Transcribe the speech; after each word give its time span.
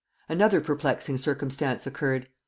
Another 0.27 0.61
perplexing 0.61 1.19
circumstance 1.19 1.85
occurred. 1.85 2.27